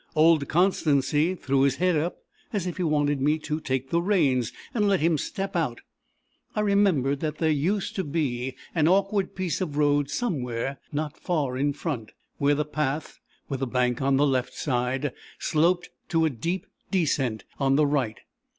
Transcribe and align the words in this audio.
Old 0.15 0.47
Constancy 0.47 1.35
threw 1.35 1.61
his 1.61 1.75
head 1.75 1.95
up, 1.95 2.17
as 2.51 2.65
if 2.65 2.77
he 2.77 2.83
wanted 2.83 3.21
me 3.21 3.37
to 3.37 3.59
take 3.59 3.91
the 3.91 4.01
reins, 4.01 4.51
and 4.73 4.87
let 4.87 4.99
him 4.99 5.15
step 5.15 5.55
out. 5.55 5.81
I 6.55 6.61
remembered 6.61 7.19
that 7.19 7.37
there 7.37 7.51
used 7.51 7.95
to 7.97 8.03
be 8.03 8.55
an 8.73 8.87
awkward 8.87 9.35
piece 9.35 9.61
of 9.61 9.77
road 9.77 10.09
somewhere 10.09 10.79
not 10.91 11.19
far 11.19 11.55
in 11.55 11.73
front, 11.73 12.13
where 12.39 12.55
the 12.55 12.65
path, 12.65 13.19
with 13.47 13.61
a 13.61 13.67
bank 13.67 14.01
on 14.01 14.17
the 14.17 14.25
left 14.25 14.55
side, 14.55 15.13
sloped 15.37 15.91
to 16.09 16.25
a 16.25 16.31
deep 16.31 16.65
descent 16.89 17.43
on 17.59 17.75
the 17.75 17.85
right. 17.85 18.21